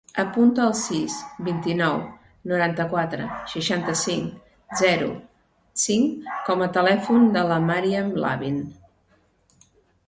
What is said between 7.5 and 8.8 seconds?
la Maryam Lavin.